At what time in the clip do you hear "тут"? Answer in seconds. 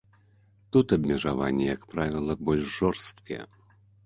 0.71-0.95